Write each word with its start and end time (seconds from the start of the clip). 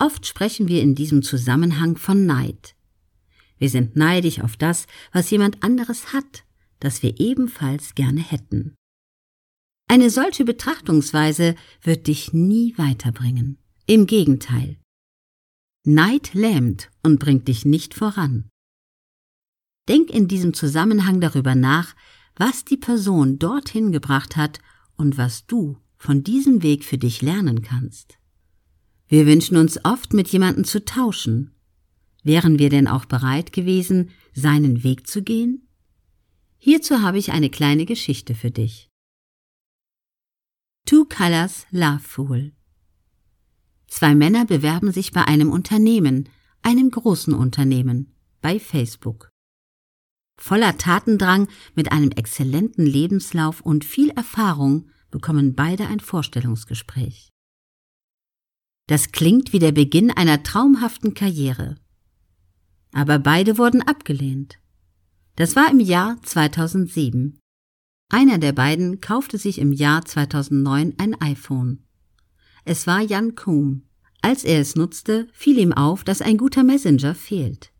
Oft 0.00 0.26
sprechen 0.26 0.66
wir 0.66 0.80
in 0.80 0.94
diesem 0.94 1.22
Zusammenhang 1.22 1.96
von 1.96 2.24
Neid. 2.24 2.74
Wir 3.58 3.68
sind 3.68 3.96
neidisch 3.96 4.40
auf 4.40 4.56
das, 4.56 4.86
was 5.12 5.30
jemand 5.30 5.62
anderes 5.62 6.14
hat, 6.14 6.44
das 6.80 7.02
wir 7.02 7.20
ebenfalls 7.20 7.94
gerne 7.94 8.22
hätten. 8.22 8.74
Eine 9.88 10.08
solche 10.08 10.46
Betrachtungsweise 10.46 11.54
wird 11.82 12.06
dich 12.06 12.32
nie 12.32 12.72
weiterbringen. 12.78 13.58
Im 13.86 14.06
Gegenteil. 14.06 14.78
Neid 15.84 16.32
lähmt 16.32 16.90
und 17.02 17.18
bringt 17.18 17.48
dich 17.48 17.66
nicht 17.66 17.92
voran. 17.92 18.48
Denk 19.86 20.08
in 20.08 20.28
diesem 20.28 20.54
Zusammenhang 20.54 21.20
darüber 21.20 21.54
nach, 21.54 21.94
was 22.36 22.64
die 22.64 22.76
Person 22.78 23.38
dorthin 23.38 23.92
gebracht 23.92 24.36
hat 24.36 24.60
und 24.96 25.18
was 25.18 25.46
du 25.46 25.76
von 25.98 26.22
diesem 26.22 26.62
Weg 26.62 26.84
für 26.84 26.96
dich 26.96 27.20
lernen 27.20 27.60
kannst. 27.60 28.19
Wir 29.10 29.26
wünschen 29.26 29.56
uns 29.56 29.84
oft, 29.84 30.12
mit 30.12 30.28
jemandem 30.28 30.62
zu 30.62 30.84
tauschen. 30.84 31.52
Wären 32.22 32.60
wir 32.60 32.70
denn 32.70 32.86
auch 32.86 33.06
bereit 33.06 33.52
gewesen, 33.52 34.10
seinen 34.34 34.84
Weg 34.84 35.08
zu 35.08 35.24
gehen? 35.24 35.66
Hierzu 36.58 37.02
habe 37.02 37.18
ich 37.18 37.32
eine 37.32 37.50
kleine 37.50 37.86
Geschichte 37.86 38.36
für 38.36 38.52
dich. 38.52 38.88
Two 40.86 41.06
Colors 41.06 41.66
Love 41.72 41.98
Fool 41.98 42.52
Zwei 43.88 44.14
Männer 44.14 44.46
bewerben 44.46 44.92
sich 44.92 45.10
bei 45.10 45.24
einem 45.24 45.50
Unternehmen, 45.50 46.28
einem 46.62 46.92
großen 46.92 47.34
Unternehmen, 47.34 48.14
bei 48.40 48.60
Facebook. 48.60 49.28
Voller 50.38 50.78
Tatendrang, 50.78 51.48
mit 51.74 51.90
einem 51.90 52.12
exzellenten 52.12 52.86
Lebenslauf 52.86 53.60
und 53.60 53.84
viel 53.84 54.10
Erfahrung 54.10 54.88
bekommen 55.10 55.56
beide 55.56 55.88
ein 55.88 55.98
Vorstellungsgespräch. 55.98 57.30
Das 58.90 59.12
klingt 59.12 59.52
wie 59.52 59.60
der 59.60 59.70
Beginn 59.70 60.10
einer 60.10 60.42
traumhaften 60.42 61.14
Karriere. 61.14 61.76
Aber 62.92 63.20
beide 63.20 63.56
wurden 63.56 63.82
abgelehnt. 63.82 64.58
Das 65.36 65.54
war 65.54 65.70
im 65.70 65.78
Jahr 65.78 66.20
2007. 66.24 67.38
Einer 68.08 68.38
der 68.38 68.50
beiden 68.50 69.00
kaufte 69.00 69.38
sich 69.38 69.60
im 69.60 69.70
Jahr 69.70 70.04
2009 70.04 70.94
ein 70.98 71.14
iPhone. 71.20 71.84
Es 72.64 72.88
war 72.88 73.00
Jan 73.00 73.36
Kuhn. 73.36 73.84
Als 74.22 74.42
er 74.42 74.60
es 74.60 74.74
nutzte, 74.74 75.28
fiel 75.32 75.60
ihm 75.60 75.72
auf, 75.72 76.02
dass 76.02 76.20
ein 76.20 76.36
guter 76.36 76.64
Messenger 76.64 77.14
fehlt. 77.14 77.70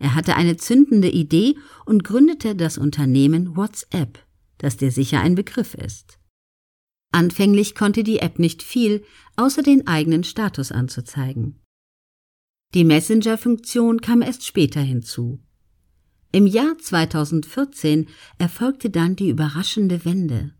Er 0.00 0.16
hatte 0.16 0.34
eine 0.34 0.56
zündende 0.56 1.08
Idee 1.08 1.56
und 1.84 2.02
gründete 2.02 2.56
das 2.56 2.78
Unternehmen 2.78 3.56
WhatsApp, 3.56 4.18
das 4.58 4.76
dir 4.76 4.90
sicher 4.90 5.20
ein 5.20 5.36
Begriff 5.36 5.74
ist. 5.74 6.18
Anfänglich 7.16 7.74
konnte 7.74 8.04
die 8.04 8.18
App 8.18 8.38
nicht 8.38 8.62
viel, 8.62 9.02
außer 9.36 9.62
den 9.62 9.86
eigenen 9.86 10.22
Status 10.22 10.70
anzuzeigen. 10.70 11.58
Die 12.74 12.84
Messenger-Funktion 12.84 14.02
kam 14.02 14.20
erst 14.20 14.44
später 14.44 14.82
hinzu. 14.82 15.40
Im 16.30 16.46
Jahr 16.46 16.76
2014 16.76 18.08
erfolgte 18.36 18.90
dann 18.90 19.16
die 19.16 19.30
überraschende 19.30 20.04
Wende. 20.04 20.52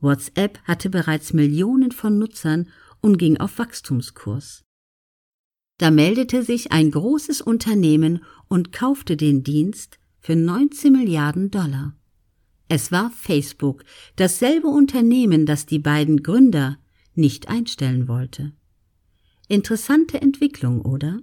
WhatsApp 0.00 0.58
hatte 0.64 0.90
bereits 0.90 1.32
Millionen 1.32 1.92
von 1.92 2.18
Nutzern 2.18 2.68
und 3.00 3.16
ging 3.16 3.36
auf 3.36 3.60
Wachstumskurs. 3.60 4.64
Da 5.78 5.92
meldete 5.92 6.42
sich 6.42 6.72
ein 6.72 6.90
großes 6.90 7.42
Unternehmen 7.42 8.24
und 8.48 8.72
kaufte 8.72 9.16
den 9.16 9.44
Dienst 9.44 10.00
für 10.18 10.34
19 10.34 10.92
Milliarden 10.92 11.52
Dollar. 11.52 11.94
Es 12.68 12.90
war 12.90 13.10
Facebook, 13.10 13.84
dasselbe 14.16 14.66
Unternehmen, 14.68 15.46
das 15.46 15.66
die 15.66 15.78
beiden 15.78 16.22
Gründer 16.22 16.78
nicht 17.14 17.48
einstellen 17.48 18.08
wollte. 18.08 18.52
Interessante 19.48 20.20
Entwicklung, 20.20 20.82
oder? 20.82 21.20